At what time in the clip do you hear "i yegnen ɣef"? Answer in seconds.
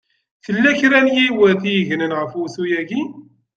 1.65-2.31